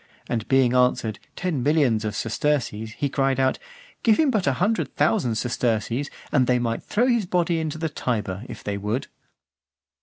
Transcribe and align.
And 0.27 0.47
being 0.47 0.73
answered 0.73 1.19
"ten 1.35 1.61
millions 1.61 2.03
of 2.03 2.15
sesterces," 2.15 2.93
he 2.93 3.07
cried 3.07 3.39
out, 3.39 3.59
"give 4.01 4.17
him 4.19 4.31
but 4.31 4.47
a 4.47 4.53
hundred 4.53 4.95
thousand 4.95 5.35
sesterces, 5.35 6.09
and 6.31 6.47
they 6.47 6.57
might 6.57 6.81
throw 6.81 7.05
his 7.05 7.27
body 7.27 7.59
into 7.59 7.77
the 7.77 7.87
Tiber, 7.87 8.43
if 8.49 8.63
they 8.63 8.79
would." 8.79 9.09